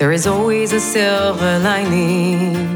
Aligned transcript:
There 0.00 0.12
is 0.12 0.26
always 0.26 0.72
a 0.72 0.80
silver 0.80 1.58
lining. 1.58 2.74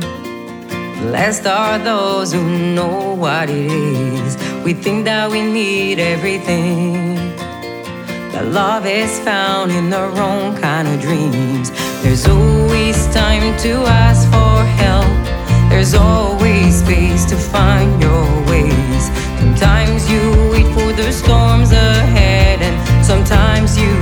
Blessed 1.01 1.47
are 1.47 1.79
those 1.79 2.35
who 2.35 2.75
know 2.75 3.15
what 3.15 3.49
it 3.49 3.73
is. 3.73 4.37
We 4.63 4.75
think 4.75 5.07
that 5.07 5.31
we 5.31 5.41
need 5.41 5.99
everything. 5.99 7.15
That 8.32 8.49
love 8.49 8.85
is 8.85 9.18
found 9.21 9.73
in 9.73 9.89
the 9.89 10.07
wrong 10.09 10.55
kind 10.59 10.87
of 10.87 11.01
dreams. 11.01 11.71
There's 12.03 12.29
always 12.29 13.07
time 13.15 13.57
to 13.61 13.73
ask 14.04 14.29
for 14.29 14.57
help. 14.85 15.71
There's 15.71 15.95
always 15.95 16.81
space 16.85 17.25
to 17.31 17.37
find 17.37 18.03
your 18.03 18.27
ways. 18.53 19.04
Sometimes 19.41 20.11
you 20.13 20.21
wait 20.53 20.68
for 20.77 20.93
the 20.93 21.11
storms 21.11 21.73
ahead, 21.73 22.61
and 22.61 22.77
sometimes 23.07 23.79
you 23.81 23.93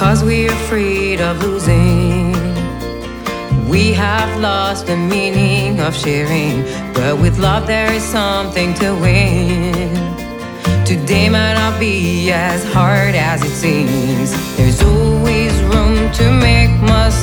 Because 0.00 0.24
we're 0.24 0.50
afraid 0.50 1.20
of 1.20 1.42
losing. 1.42 2.32
We 3.68 3.92
have 3.92 4.40
lost 4.40 4.86
the 4.86 4.96
meaning 4.96 5.78
of 5.78 5.94
sharing, 5.94 6.62
but 6.94 7.20
with 7.20 7.38
love 7.38 7.66
there 7.66 7.92
is 7.92 8.02
something 8.02 8.72
to 8.76 8.94
win. 8.94 9.92
Today 10.86 11.28
might 11.28 11.52
not 11.52 11.78
be 11.78 12.32
as 12.32 12.64
hard 12.72 13.14
as 13.14 13.44
it 13.44 13.50
seems. 13.50 14.32
There's 14.56 14.82
always 14.82 15.52
room 15.64 16.10
to 16.12 16.32
make 16.32 16.70
mistakes, 16.80 17.19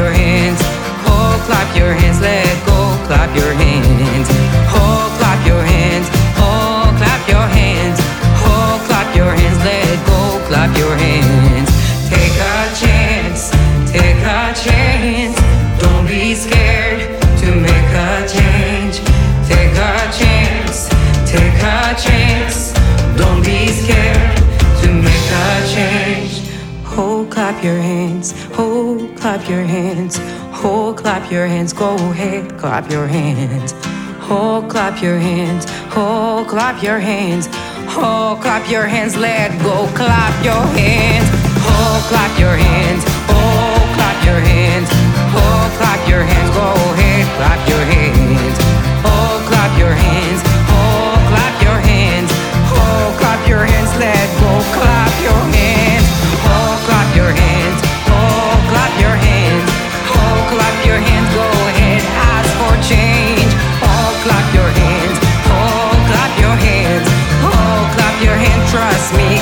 your 0.00 0.12
hands. 0.12 0.60
Oh, 1.12 1.32
clap 1.46 1.68
your 1.76 1.92
hands, 1.92 2.18
let 2.22 2.48
go, 2.64 2.78
clap 3.06 3.30
your 3.36 3.52
hands. 3.52 4.28
Oh, 4.72 5.12
clap 5.18 5.40
your 5.46 5.62
hands, 5.72 6.06
oh, 6.40 6.88
clap 7.00 7.22
your 7.28 7.46
hands. 7.58 7.98
Oh, 8.48 8.72
clap 8.86 9.08
your 9.14 9.32
hands, 9.40 9.58
let 9.68 9.96
go, 10.10 10.20
clap 10.48 10.72
your 10.82 10.94
hands. 11.04 11.70
Take 12.12 12.36
a 12.54 12.58
chance, 12.82 13.42
take 13.92 14.22
a 14.38 14.42
chance. 14.64 15.36
Don't 15.82 16.06
be 16.08 16.34
scared 16.44 17.00
to 17.42 17.48
make 17.68 17.92
a 18.08 18.12
change. 18.36 18.96
Take 19.50 19.76
a 19.90 19.96
chance, 20.20 20.76
take 21.32 21.60
a 21.76 21.80
chance. 22.06 22.72
Don't 23.20 23.42
be 23.44 23.60
scared 23.80 24.32
to 24.80 24.88
make 25.06 25.28
a 25.44 25.50
change. 25.74 26.32
Oh, 26.96 27.26
clap 27.30 27.62
your 27.62 27.80
hands. 27.90 28.28
Oh, 28.56 28.69
clap 29.30 29.48
your 29.48 29.62
hands. 29.62 30.18
Oh, 30.64 30.92
clap 30.92 31.30
your 31.30 31.46
hands. 31.46 31.72
Go 31.72 31.94
ahead, 31.94 32.58
clap 32.58 32.90
your 32.90 33.06
hands. 33.06 33.72
Oh, 34.28 34.66
clap 34.68 35.00
your 35.00 35.20
hands. 35.20 35.66
Oh, 35.94 36.44
clap 36.48 36.82
your 36.82 36.98
hands. 36.98 37.46
Oh, 37.90 38.36
clap 38.42 38.68
your 38.68 38.88
hands. 38.88 39.16
Let 39.16 39.52
go. 39.62 39.86
Clap 39.94 40.44
your 40.44 40.66
hands. 40.74 41.28
Oh, 41.62 42.06
clap 42.08 42.40
your 42.40 42.56
hands. 42.56 43.04
Oh, 43.28 43.92
clap 43.94 44.24
your 44.26 44.40
hands. 44.40 44.99
me. 69.16 69.39